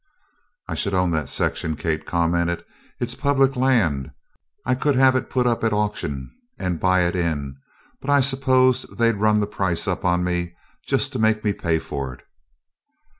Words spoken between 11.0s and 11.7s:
to make me